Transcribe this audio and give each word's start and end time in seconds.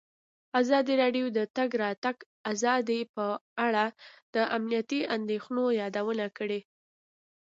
ازادي 0.61 0.93
راډیو 1.03 1.25
د 1.31 1.33
د 1.37 1.39
تګ 1.57 1.69
راتګ 1.83 2.17
ازادي 2.51 2.99
په 3.15 3.25
اړه 3.65 3.85
د 4.33 4.35
امنیتي 4.57 4.99
اندېښنو 5.15 5.65
یادونه 5.81 6.25
کړې. 6.37 6.59